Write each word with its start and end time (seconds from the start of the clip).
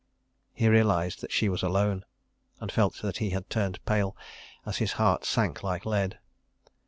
He 0.55 0.67
realised 0.67 1.21
that 1.21 1.31
she 1.31 1.47
was 1.47 1.61
alone, 1.61 2.05
and 2.59 2.71
felt 2.71 3.03
that 3.03 3.17
he 3.17 3.29
had 3.29 3.47
turned 3.51 3.85
pale, 3.85 4.17
as 4.65 4.77
his 4.77 4.93
heart 4.93 5.25
sank 5.25 5.61
like 5.61 5.85
lead. 5.85 6.17